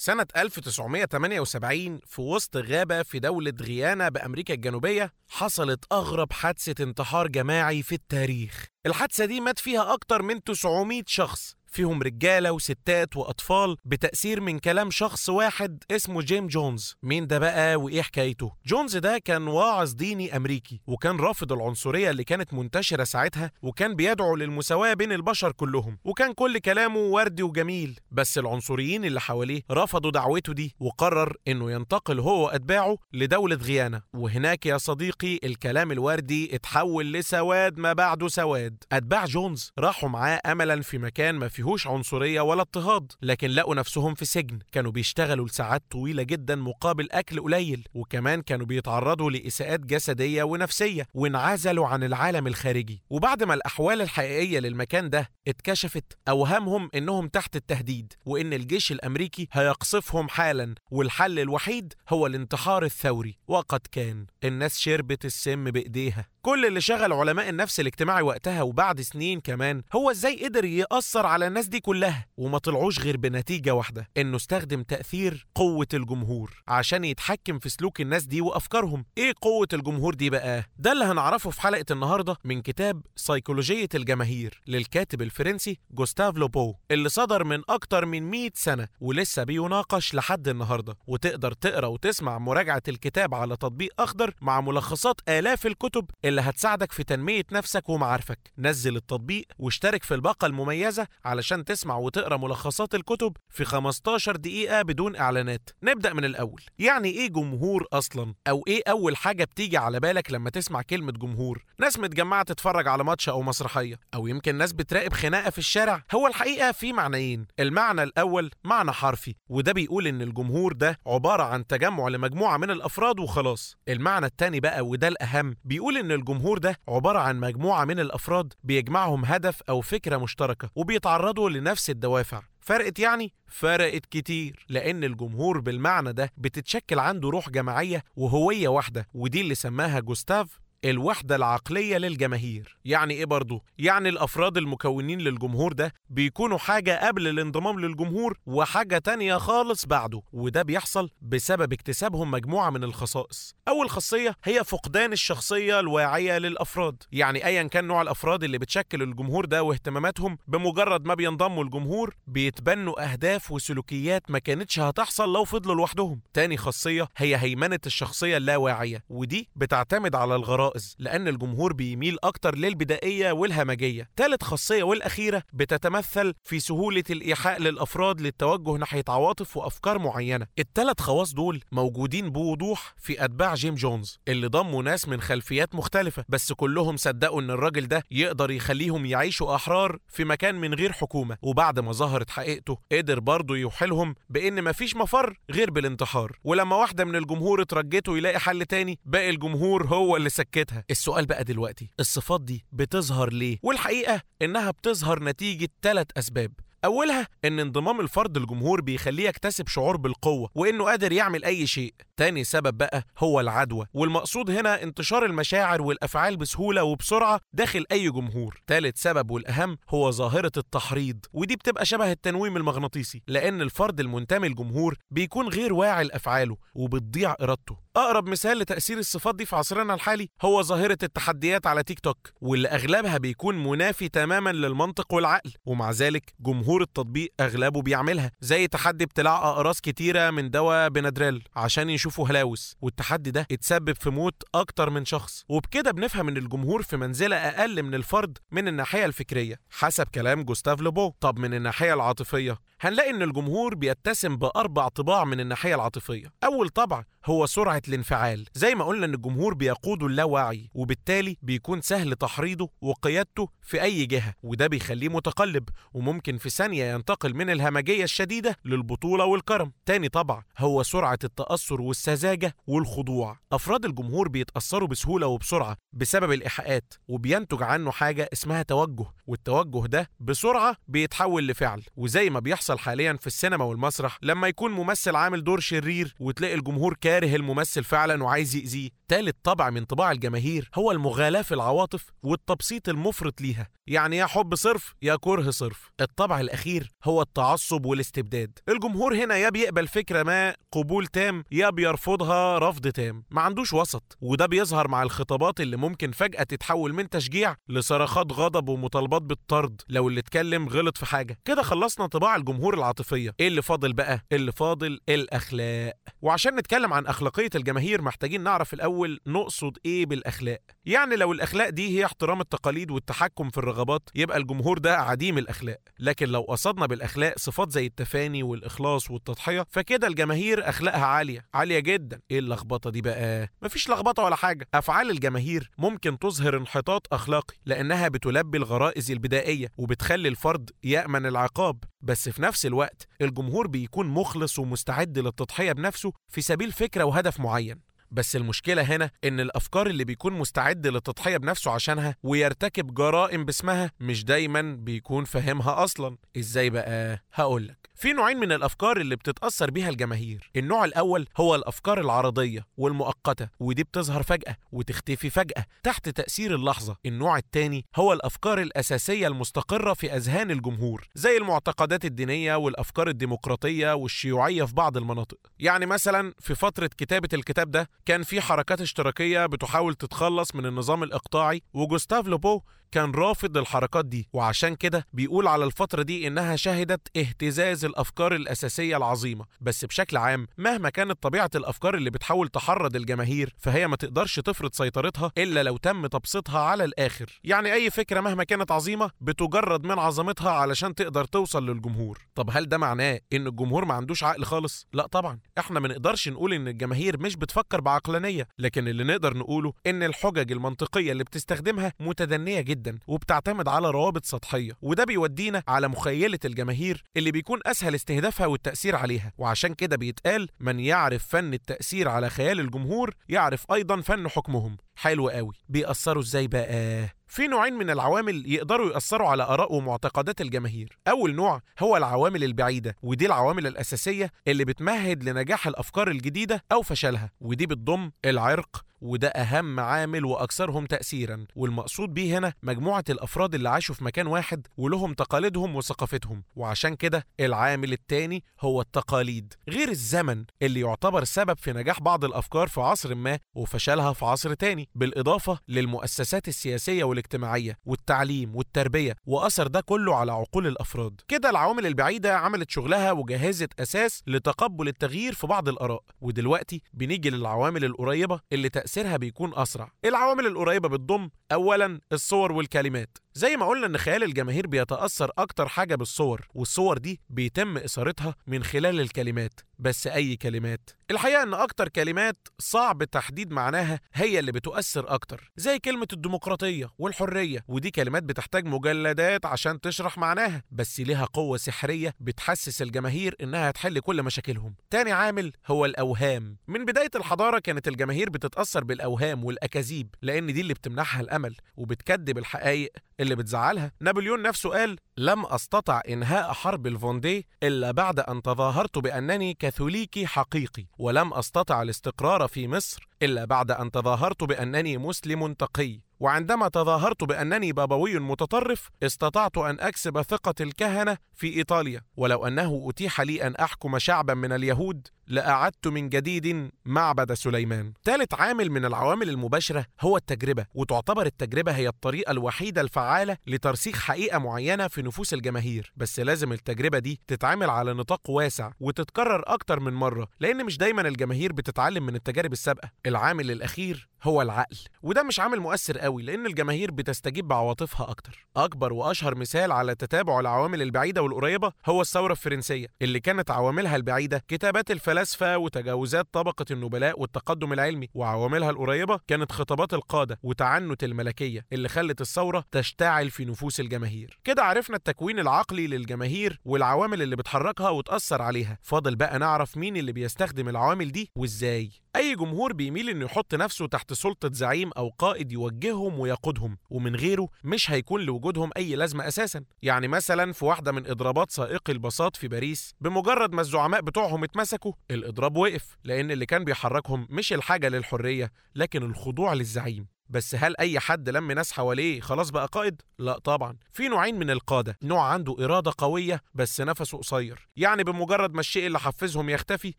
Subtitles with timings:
[0.00, 7.82] سنة 1978 في وسط غابة في دولة غيانا بأمريكا الجنوبية حصلت أغرب حادثة انتحار جماعي
[7.82, 8.64] في التاريخ.
[8.86, 11.57] الحادثة دي مات فيها أكتر من 900 شخص.
[11.70, 16.94] فيهم رجالة وستات وأطفال بتأثير من كلام شخص واحد اسمه جيم جونز.
[17.02, 22.24] مين ده بقى وإيه حكايته؟ جونز ده كان واعظ ديني أمريكي وكان رافض العنصرية اللي
[22.24, 28.00] كانت منتشرة ساعتها وكان بيدعو للمساواة بين البشر كلهم وكان كل كلامه وردي وجميل.
[28.10, 34.02] بس العنصريين اللي حواليه رفضوا دعوته دي وقرر إنه ينتقل هو وأتباعه لدولة غيانا.
[34.14, 38.84] وهناك يا صديقي الكلام الوردي اتحول لسواد ما بعده سواد.
[38.92, 44.14] أتباع جونز راحوا معاه أملا في مكان ما فيهوش عنصرية ولا اضطهاد لكن لقوا نفسهم
[44.14, 44.58] في سجن.
[44.72, 47.84] كانوا بيشتغلوا لساعات طويلة جدا مقابل أكل قليل.
[47.94, 53.02] وكمان كانوا بيتعرضوا لإساءات جسدية ونفسية وانعزلوا عن العالم الخارجي.
[53.10, 60.28] وبعد ما الأحوال الحقيقية للمكان ده اتكشفت أوهمهم إنهم تحت التهديد وإن الجيش الأمريكي هيقصفهم
[60.28, 63.38] حالا والحل الوحيد هو الانتحار الثوري.
[63.48, 66.28] وقد كان الناس شربت السم بإيديها.
[66.48, 71.46] كل اللي شغل علماء النفس الاجتماعي وقتها وبعد سنين كمان هو إزاي قدر يأثر على
[71.46, 77.58] الناس دي كلها وما طلعوش غير بنتيجة واحدة إنه استخدم تأثير قوة الجمهور عشان يتحكم
[77.58, 79.04] في سلوك الناس دي وأفكارهم.
[79.18, 84.60] إيه قوة الجمهور دي بقى؟ ده اللي هنعرفه في حلقة النهاردة من كتاب سيكولوجية الجماهير
[84.66, 90.96] للكاتب الفرنسي جوستاف لوبو اللي صدر من أكتر من 100 سنة ولسه بيناقش لحد النهاردة.
[91.06, 97.04] وتقدر تقرأ وتسمع مراجعة الكتاب على تطبيق أخضر مع ملخصات آلاف الكتب اللي هتساعدك في
[97.04, 98.38] تنمية نفسك ومعارفك.
[98.58, 105.16] نزل التطبيق واشترك في الباقة المميزة علشان تسمع وتقرأ ملخصات الكتب في 15 دقيقة بدون
[105.16, 105.70] إعلانات.
[105.82, 106.62] نبدأ من الأول.
[106.78, 111.64] يعني إيه جمهور أصلا؟ أو إيه أول حاجة بتيجي على بالك لما تسمع كلمة جمهور؟
[111.78, 113.98] ناس متجمعة تتفرج على ماتش أو مسرحية.
[114.14, 116.02] أو يمكن ناس بتراقب خناقة في الشارع.
[116.14, 117.46] هو الحقيقة في معنيين.
[117.60, 119.34] المعنى الأول معنى حرفي.
[119.48, 123.76] وده بيقول إن الجمهور ده عبارة عن تجمع لمجموعة من الأفراد وخلاص.
[123.88, 125.56] المعنى التاني بقى وده الأهم.
[125.64, 131.50] بيقول إن الجمهور ده عبارة عن مجموعة من الأفراد بيجمعهم هدف أو فكرة مشتركة وبيتعرضوا
[131.50, 138.68] لنفس الدوافع فرقت يعني؟ فرقت كتير لأن الجمهور بالمعنى ده بتتشكل عنده روح جماعية وهوية
[138.68, 142.78] واحدة ودي اللي سماها جوستاف الوحدة العقلية للجماهير.
[142.84, 149.36] يعني إيه برضو؟ يعني الأفراد المكونين للجمهور ده بيكونوا حاجة قبل الانضمام للجمهور وحاجة تانية
[149.36, 153.54] خالص بعده وده بيحصل بسبب اكتسابهم مجموعة من الخصائص.
[153.68, 157.02] أول خاصية هي فقدان الشخصية الواعية للأفراد.
[157.12, 163.12] يعني أيا كان نوع الأفراد اللي بتشكل الجمهور ده واهتماماتهم بمجرد ما بينضموا الجمهور بيتبنوا
[163.12, 166.20] أهداف وسلوكيات ما كانتش هتحصل لو فضلوا لوحدهم.
[166.34, 170.67] تاني خاصية هي هيمنة الشخصية اللاواعية ودي بتعتمد على الغرائز
[170.98, 174.10] لأن الجمهور بيميل أكتر للبدائية والهمجية.
[174.16, 180.46] تالت خاصية والأخيرة بتتمثل في سهولة الإيحاء للأفراد للتوجه ناحية عواطف وأفكار معينة.
[180.58, 186.24] التلات خواص دول موجودين بوضوح في أتباع جيم جونز اللي ضموا ناس من خلفيات مختلفة
[186.28, 191.36] بس كلهم صدقوا إن الراجل ده يقدر يخليهم يعيشوا أحرار في مكان من غير حكومة.
[191.42, 196.38] وبعد ما ظهرت حقيقته قدر برضه يوحلهم بإن مفيش مفر غير بالانتحار.
[196.44, 201.44] ولما واحدة من الجمهور اترجته يلاقي حل تاني باقي الجمهور هو اللي سكتها السؤال بقى
[201.44, 206.52] دلوقتي الصفات دي بتظهر ليه والحقيقة إنها بتظهر نتيجة ثلاث أسباب
[206.84, 211.94] أولها إن انضمام الفرد للجمهور بيخليه يكتسب شعور بالقوة وإنه قادر يعمل أي شيء.
[212.16, 218.60] تاني سبب بقى هو العدوى، والمقصود هنا انتشار المشاعر والأفعال بسهولة وبسرعة داخل أي جمهور.
[218.66, 224.96] تالت سبب والأهم هو ظاهرة التحريض، ودي بتبقى شبه التنويم المغناطيسي، لأن الفرد المنتمي للجمهور
[225.10, 227.76] بيكون غير واعي لأفعاله وبتضيع إرادته.
[227.98, 232.68] أقرب مثال لتأثير الصفات دي في عصرنا الحالي هو ظاهرة التحديات على تيك توك، واللي
[232.68, 239.04] أغلبها بيكون منافي تماما للمنطق والعقل، ومع ذلك جمهور جمهور التطبيق أغلبه بيعملها زي تحدي
[239.04, 244.90] ابتلاع أقراص كتيرة من دواء بنادريل عشان يشوفوا هلاوس والتحدي ده اتسبب في موت أكتر
[244.90, 250.06] من شخص وبكده بنفهم إن الجمهور في منزلة أقل من الفرد من الناحية الفكرية حسب
[250.14, 255.74] كلام جوستاف لوبو طب من الناحية العاطفية هنلاقي إن الجمهور بيتسم بأربع طباع من الناحية
[255.74, 256.32] العاطفية.
[256.44, 258.46] أول طبع هو سرعة الانفعال.
[258.54, 264.34] زي ما قلنا إن الجمهور بيقوده اللاواعي وبالتالي بيكون سهل تحريضه وقيادته في أي جهة
[264.42, 269.72] وده بيخليه متقلب وممكن في ثانية ينتقل من الهمجية الشديدة للبطولة والكرم.
[269.86, 273.38] تاني طبع هو سرعة التأثر والسذاجة والخضوع.
[273.52, 280.76] أفراد الجمهور بيتأثروا بسهولة وبسرعة بسبب الإيحاءات وبينتج عنه حاجة اسمها توجه والتوجه ده بسرعة
[280.88, 281.82] بيتحول لفعل.
[281.96, 286.54] وزي ما بيحصل بيحصل حاليا في السينما والمسرح لما يكون ممثل عامل دور شرير وتلاقي
[286.54, 288.90] الجمهور كاره الممثل فعلا وعايز يأذيه.
[289.08, 293.68] تالت طبع من طباع الجماهير هو المغالاة في العواطف والتبسيط المفرط ليها.
[293.86, 295.90] يعني يا حب صرف يا كره صرف.
[296.00, 298.58] الطبع الأخير هو التعصب والاستبداد.
[298.68, 303.24] الجمهور هنا يا بيقبل فكرة ما قبول تام يا بيرفضها رفض تام.
[303.30, 304.16] ما عندوش وسط.
[304.20, 310.08] وده بيظهر مع الخطابات اللي ممكن فجأة تتحول من تشجيع لصرخات غضب ومطالبات بالطرد لو
[310.08, 311.38] اللي اتكلم غلط في حاجة.
[311.44, 312.57] كده خلصنا طباع الجمهور.
[312.66, 313.34] العاطفية.
[313.40, 315.94] إيه اللي فاضل بقى؟ اللي فاضل؟ الأخلاق.
[316.22, 320.58] وعشان نتكلم عن أخلاقية الجماهير محتاجين نعرف الأول نقصد إيه بالأخلاق.
[320.84, 325.78] يعني لو الأخلاق دي هي احترام التقاليد والتحكم في الرغبات يبقى الجمهور ده عديم الأخلاق.
[325.98, 332.20] لكن لو قصدنا بالأخلاق صفات زي التفاني والإخلاص والتضحية فكده الجماهير أخلاقها عالية عالية جدا.
[332.30, 334.68] إيه اللخبطة دي بقى؟ مفيش لخبطة ولا حاجة.
[334.74, 341.84] أفعال الجماهير ممكن تظهر انحطاط أخلاقي لأنها بتلبي الغرائز البدائية وبتخلي الفرد يأمن العقاب.
[342.00, 347.80] بس في نفس الوقت الجمهور بيكون مخلص ومستعد للتضحية بنفسه في سبيل فكرة وهدف معين.
[348.10, 354.24] بس المشكلة هنا إن الأفكار اللي بيكون مستعد للتضحية بنفسه عشانها ويرتكب جرائم باسمها مش
[354.24, 356.16] دايما بيكون فاهمها أصلا.
[356.38, 357.87] إزاي بقى؟ هقولك.
[357.98, 360.50] في نوعين من الأفكار اللي بتتأثر بيها الجماهير.
[360.56, 366.96] النوع الأول هو الأفكار العرضية والمؤقتة ودي بتظهر فجأة وتختفي فجأة تحت تأثير اللحظة.
[367.06, 374.64] النوع التاني هو الأفكار الأساسية المستقرة في أذهان الجمهور زي المعتقدات الدينية والأفكار الديمقراطية والشيوعية
[374.64, 375.38] في بعض المناطق.
[375.58, 381.02] يعني مثلا في فترة كتابة الكتاب ده كان في حركات اشتراكية بتحاول تتخلص من النظام
[381.02, 382.60] الإقطاعي وجوستاف لوبو
[382.92, 388.96] كان رافض الحركات دي وعشان كده بيقول على الفترة دي إنها شهدت اهتزاز الأفكار الأساسية
[388.96, 389.44] العظيمة.
[389.60, 394.72] بس بشكل عام مهما كانت طبيعة الأفكار اللي بتحاول تحرض الجماهير فهي ما تقدرش تفرض
[394.74, 397.40] سيطرتها إلا لو تم تبسيطها على الآخر.
[397.44, 402.18] يعني أي فكرة مهما كانت عظيمة بتجرد من عظمتها علشان تقدر توصل للجمهور.
[402.34, 405.38] طب هل ده معناه إن الجمهور ما عندوش عقل خالص؟ لا طبعا.
[405.58, 410.52] إحنا ما نقدرش نقول إن الجماهير مش بتفكر بعقلانية لكن اللي نقدر نقوله إن الحجج
[410.52, 412.77] المنطقية اللي بتستخدمها متدنية جدا.
[412.78, 418.96] جدا وبتعتمد على روابط سطحية وده بيودينا على مخيلة الجماهير اللي بيكون أسهل استهدافها والتأثير
[418.96, 419.32] عليها.
[419.38, 424.76] وعشان كده بيتقال من يعرف فن التأثير على خيال الجمهور يعرف أيضا فن حكمهم.
[424.96, 425.54] حلو قوي.
[425.68, 430.98] بيأثروا إزاي بقى؟ في نوعين من العوامل يقدروا يأثروا على آراء ومعتقدات الجماهير.
[431.08, 437.30] أول نوع هو العوامل البعيدة ودي العوامل الأساسية اللي بتمهد لنجاح الأفكار الجديدة أو فشلها
[437.40, 441.46] ودي بتضم العرق وده أهم عامل وأكثرهم تأثيرا.
[441.56, 446.42] والمقصود بيه هنا مجموعة الأفراد اللي عاشوا في مكان واحد ولهم تقاليدهم وثقافتهم.
[446.56, 449.54] وعشان كده العامل التاني هو التقاليد.
[449.68, 454.54] غير الزمن اللي يعتبر سبب في نجاح بعض الأفكار في عصر ما وفشلها في عصر
[454.54, 459.16] تاني بالإضافة للمؤسسات السياسية والاجتماعية والتعليم والتربية.
[459.26, 461.20] وأثر ده كله على عقول الأفراد.
[461.28, 466.02] كده العوامل البعيدة عملت شغلها وجهزت أساس لتقبل التغيير في بعض الآراء.
[466.20, 469.90] ودلوقتي بنيجي للعوامل القريبة اللي تأثيرها بيكون أسرع.
[470.04, 473.18] العوامل القريبة بتضم أولا الصور والكلمات.
[473.38, 478.64] زي ما قلنا إن خيال الجماهير بيتأثر أكتر حاجة بالصور والصور دي بيتم إثارتها من
[478.64, 485.14] خلال الكلمات بس أي كلمات؟ الحقيقة إن أكتر كلمات صعب تحديد معناها هي اللي بتؤثر
[485.14, 491.56] أكتر زي كلمة الديمقراطية والحرية ودي كلمات بتحتاج مجلدات عشان تشرح معناها بس ليها قوة
[491.56, 494.74] سحرية بتحسس الجماهير إنها تحل كل مشاكلهم.
[494.90, 496.56] تاني عامل هو الأوهام.
[496.68, 502.92] من بداية الحضارة كانت الجماهير بتتأثر بالأوهام والأكاذيب لأن دي اللي بتمنحها الأمل وبتكذب الحقائق
[503.20, 503.92] اللي بتزعلها.
[504.00, 510.86] نابليون نفسه قال لم أستطع إنهاء حرب الفوندي إلا بعد أن تظاهرت بأنني كاثوليكي حقيقي
[510.98, 516.00] ولم أستطع الاستقرار في مصر إلا بعد أن تظاهرت بأنني مسلم تقي.
[516.20, 522.00] وعندما تظاهرت بأنني بابوي متطرف استطعت أن أكسب ثقة الكهنة في إيطاليا.
[522.16, 527.92] ولو أنه أتيح لي أن أحكم شعبا من اليهود لأعدت من جديد معبد سليمان.
[528.04, 534.38] ثالث عامل من العوامل المباشرة هو التجربة وتعتبر التجربة هي الطريقة الوحيدة الفعالة لترسيخ حقيقة
[534.38, 535.92] معينة في نفوس الجماهير.
[535.96, 541.08] بس لازم التجربة دي تتعامل على نطاق واسع وتتكرر أكتر من مرة لأن مش دايما
[541.08, 542.90] الجماهير بتتعلم من التجارب السابقة.
[543.06, 544.76] العامل الأخير هو العقل.
[545.02, 548.46] وده مش عامل مؤثر قوي لأن الجماهير بتستجيب بعواطفها أكتر.
[548.56, 554.44] أكبر وأشهر مثال على تتابع العوامل البعيدة والقريبة هو الثورة الفرنسية اللي كانت عواملها البعيدة
[554.48, 561.88] كتابات الفلاسفة وتجاوزات طبقة النبلاء والتقدم العلمي وعواملها القريبة كانت خطابات القادة وتعنت الملكية اللي
[561.88, 564.38] خلت الثورة تشتعل في نفوس الجماهير.
[564.44, 568.78] كده عرفنا التكوين العقلي للجماهير والعوامل اللي بتحركها وتأثر عليها.
[568.82, 571.90] فاضل بقى نعرف مين اللي بيستخدم العوامل دي وإزاي.
[572.18, 577.48] أي جمهور بيميل إنه يحط نفسه تحت سلطة زعيم أو قائد يوجههم ويقودهم ومن غيره
[577.64, 579.64] مش هيكون لوجودهم أي لازمة أساسا.
[579.82, 584.92] يعني مثلا في واحدة من إضرابات سائقي الباصات في باريس بمجرد ما الزعماء بتوعهم اتمسكوا
[585.10, 590.17] الإضراب وقف لأن اللي كان بيحركهم مش الحاجة للحرية لكن الخضوع للزعيم.
[590.28, 593.76] بس هل أي حد لم ناس حواليه خلاص بقى قائد؟ لا طبعا.
[593.92, 594.98] في نوعين من القادة.
[595.02, 597.68] نوع عنده إرادة قوية بس نفسه قصير.
[597.76, 599.94] يعني بمجرد ما الشيء اللي حفزهم يختفي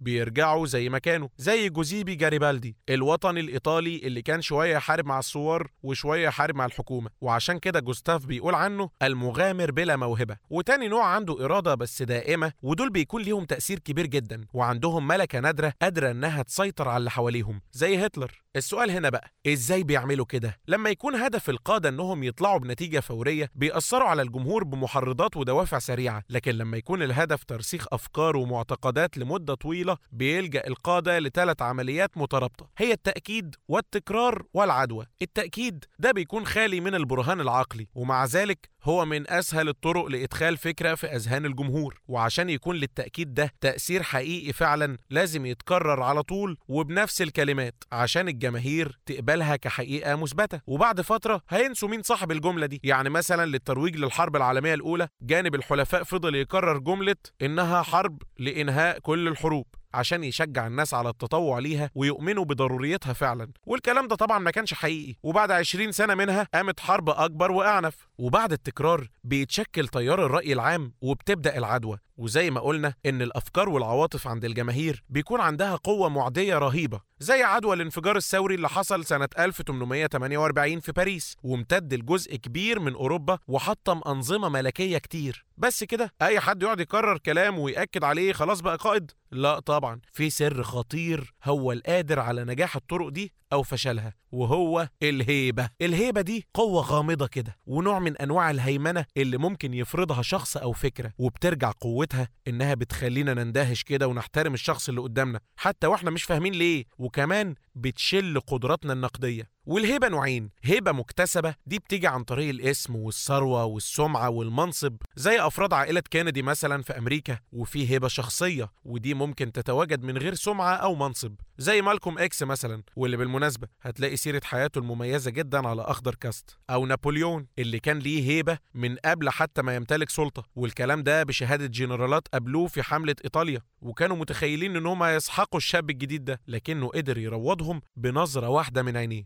[0.00, 5.70] بيرجعوا زي ما كانوا زي جوزيبي جاريبالدي الوطني الإيطالي اللي كان شوية يحارب مع الثوار
[5.82, 7.10] وشوية يحارب مع الحكومة.
[7.20, 10.36] وعشان كده جوستاف بيقول عنه المغامر بلا موهبة.
[10.50, 14.46] وتاني نوع عنده إرادة بس دائمة ودول بيكون ليهم تأثير كبير جدا.
[14.52, 18.42] وعندهم ملكة نادرة قادرة إنها تسيطر على اللي حواليهم زي هتلر.
[18.56, 20.58] السؤال هنا بقى إزاي بيعملوا كده.
[20.68, 26.22] لما يكون هدف القادة إنهم يطلعوا بنتيجة فورية بيأثروا على الجمهور بمحرضات ودوافع سريعة.
[26.30, 32.68] لكن لما يكون الهدف ترسيخ أفكار ومعتقدات لمدة طويلة بيلجأ القادة لثلاث عمليات مترابطة.
[32.78, 35.06] هي التأكيد والتكرار والعدوى.
[35.22, 37.88] التأكيد ده بيكون خالي من البرهان العقلي.
[37.94, 43.52] ومع ذلك هو من أسهل الطرق لإدخال فكرة في أذهان الجمهور وعشان يكون للتأكيد ده
[43.60, 50.60] تأثير حقيقي فعلا لازم يتكرر على طول وبنفس الكلمات عشان الجماهير تقبلها كحقيقة مثبتة.
[50.66, 52.80] وبعد فترة هينسوا مين صاحب الجملة دي.
[52.84, 59.28] يعني مثلا للترويج للحرب العالمية الأولى جانب الحلفاء فضل يكرر جملة إنها حرب لإنهاء كل
[59.28, 59.66] الحروب.
[59.94, 63.48] عشان يشجع الناس على التطوع ليها ويؤمنوا بضروريتها فعلا.
[63.66, 65.14] والكلام ده طبعا ما كانش حقيقي.
[65.22, 68.08] وبعد 20 سنة منها قامت حرب أكبر وأعنف.
[68.18, 71.98] وبعد التكرار بيتشكل تيار الرأي العام وبتبدأ العدوى.
[72.22, 77.74] وزي ما قلنا إن الأفكار والعواطف عند الجماهير بيكون عندها قوة معدية رهيبة زي عدوى
[77.76, 84.48] الانفجار الثوري اللي حصل سنة 1848 في باريس وامتد لجزء كبير من أوروبا وحطم أنظمة
[84.48, 85.44] ملكية كتير.
[85.56, 90.00] بس كده أي حد يقعد يكرر كلام ويأكد عليه خلاص بقى قائد؟ لا طبعا.
[90.12, 95.68] في سر خطير هو القادر على نجاح الطرق دي أو فشلها وهو الهيبة.
[95.82, 101.12] الهيبة دي قوة غامضة كده ونوع من أنواع الهيمنة اللي ممكن يفرضها شخص أو فكرة
[101.18, 102.11] وبترجع قوتها
[102.48, 108.40] إنها بتخلينا نندهش كده ونحترم الشخص اللي قدامنا حتى وإحنا مش فاهمين ليه وكمان بتشل
[108.40, 109.52] قدراتنا النقدية.
[109.66, 116.00] والهيبة نوعين هيبة مكتسبة دي بتيجي عن طريق الاسم والثروة والسمعة والمنصب زي أفراد عائلة
[116.00, 121.34] كينيدي مثلا في أمريكا وفي هيبة شخصية ودي ممكن تتواجد من غير سمعة أو منصب.
[121.58, 126.56] زي مالكوم إكس مثلا واللي بالمناسبة هتلاقي سيرة حياته المميزة جدا على أخضر كاست.
[126.70, 130.44] أو نابليون اللي كان ليه هيبة من قبل حتى ما يمتلك سلطة.
[130.56, 136.40] والكلام ده بشهادة جنرالات قابلوه في حملة إيطاليا وكانوا متخيلين إنهم هيسحقوا الشاب الجديد ده
[136.48, 137.18] لكنه قدر
[137.62, 139.24] يروضهم بنظرة واحدة من عينيه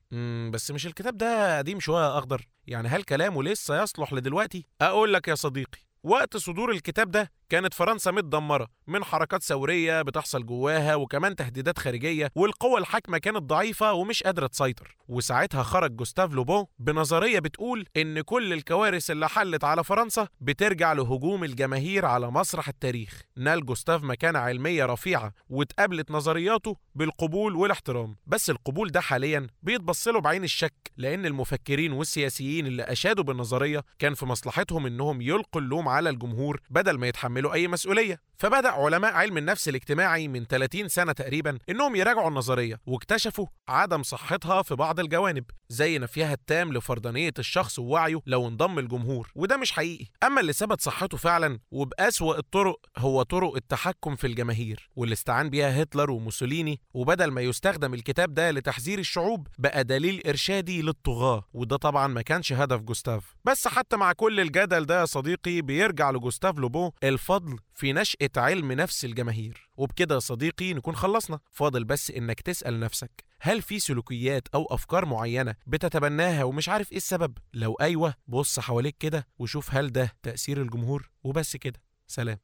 [0.51, 5.29] بس مش الكتاب ده قديم شوية أخضر يعني هل كلامه لسه يصلح لدلوقتي؟ أقول لك
[5.29, 11.37] يا صديقي وقت صدور الكتاب ده كانت فرنسا متدمرة من حركات ثورية بتحصل جواها وكمان
[11.37, 14.97] تهديدات خارجية والقوة الحاكمة كانت ضعيفة ومش قادرة تسيطر.
[15.09, 21.45] وساعتها خرج جوستاف لوبون بنظرية بتقول إن كل الكوارث اللي حلت على فرنسا بترجع لهجوم
[21.45, 23.23] الجماهير على مسرح التاريخ.
[23.37, 28.17] نال جوستاف مكانة علمية رفيعة واتقابلت نظرياته بالقبول والاحترام.
[28.27, 34.15] بس القبول ده حاليا بيتبص له بعين الشك لأن المفكرين والسياسيين اللي أشادوا بالنظرية كان
[34.15, 38.21] في مصلحتهم إنهم يلقوا اللوم على الجمهور بدل ما يتحملوا أي مسؤولية.
[38.39, 44.63] فبدأ علماء علم النفس الاجتماعي من 30 سنة تقريبا إنهم يراجعوا النظرية واكتشفوا عدم صحتها
[44.63, 50.07] في بعض الجوانب زي نفيها التام لفردانية الشخص ووعيه لو انضم الجمهور وده مش حقيقي.
[50.25, 55.83] أما اللي ثبت صحته فعلا وبأسوأ الطرق هو طرق التحكم في الجماهير واللي استعان بيها
[55.83, 61.45] هتلر وموسوليني وبدل ما يستخدم الكتاب ده لتحذير الشعوب بقى دليل إرشادي للطغاة.
[61.53, 63.35] وده طبعا ما كانش هدف جوستاف.
[63.45, 68.73] بس حتى مع كل الجدل ده يا صديقي بيرجع لجوستاف لوبون الفضل في نشأة علم
[68.73, 69.71] نفس الجماهير.
[69.77, 71.39] وبكده يا صديقي نكون خلصنا.
[71.53, 76.97] فاضل بس إنك تسأل نفسك هل في سلوكيات أو أفكار معينة بتتبناها ومش عارف إيه
[76.97, 81.11] السبب؟ لو أيوة بص حواليك كده وشوف هل ده تأثير الجمهور.
[81.25, 81.83] وبس كده.
[82.07, 82.39] سلام.